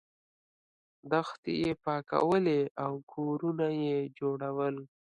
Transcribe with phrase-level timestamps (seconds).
[1.11, 4.75] دښتې یې پاکولې او کورونه یې جوړول.